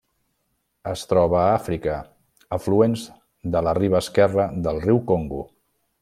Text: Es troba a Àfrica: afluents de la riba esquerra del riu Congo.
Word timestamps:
Es 0.91 1.01
troba 1.11 1.35
a 1.41 1.51
Àfrica: 1.57 1.97
afluents 2.59 3.03
de 3.57 3.61
la 3.69 3.75
riba 3.81 4.01
esquerra 4.05 4.47
del 4.69 4.81
riu 4.89 5.03
Congo. 5.13 5.43